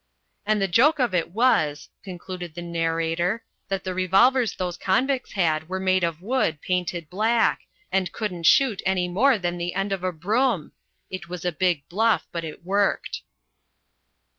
"And 0.47 0.59
the 0.59 0.67
joke 0.67 0.97
of 0.97 1.13
it 1.13 1.29
was," 1.29 1.89
concluded 2.01 2.55
the 2.55 2.63
narrator, 2.63 3.43
"that 3.67 3.83
the 3.83 3.93
revolvers 3.93 4.55
those 4.55 4.75
convicts 4.75 5.33
had 5.33 5.69
were 5.69 5.79
made 5.79 6.03
of 6.03 6.23
wood 6.23 6.59
painted 6.59 7.07
black, 7.07 7.67
and 7.91 8.11
couldn't 8.11 8.47
shoot 8.47 8.81
any 8.83 9.07
more 9.07 9.37
than 9.37 9.59
the 9.59 9.75
end 9.75 9.91
of 9.91 10.03
a 10.03 10.11
broom! 10.11 10.71
It 11.11 11.29
was 11.29 11.45
a 11.45 11.51
big 11.51 11.87
bluff, 11.87 12.25
but 12.31 12.43
it 12.43 12.65
worked." 12.65 13.21